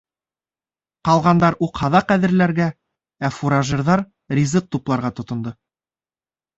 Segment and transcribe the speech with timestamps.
[1.09, 2.69] Ҡалғандар уҡ-һаҙаҡ әҙерләргә,
[3.31, 4.07] ә фуражерҙар
[4.41, 5.57] ризыҡ тупларға тотондо...